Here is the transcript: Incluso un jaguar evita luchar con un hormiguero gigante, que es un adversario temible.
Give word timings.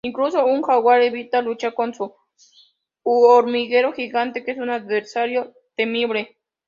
Incluso 0.03 0.43
un 0.43 0.63
jaguar 0.63 1.03
evita 1.03 1.43
luchar 1.43 1.75
con 1.75 1.93
un 1.99 2.11
hormiguero 3.03 3.93
gigante, 3.93 4.43
que 4.43 4.49
es 4.53 4.57
un 4.57 4.71
adversario 4.71 5.53
temible. 5.75 6.39